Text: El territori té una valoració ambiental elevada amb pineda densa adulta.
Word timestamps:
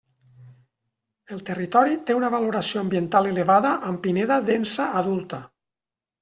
El 1.35 1.43
territori 1.49 1.99
té 2.07 2.15
una 2.21 2.31
valoració 2.37 2.81
ambiental 2.87 3.31
elevada 3.33 3.75
amb 3.93 4.03
pineda 4.09 4.41
densa 4.51 4.91
adulta. 5.05 5.43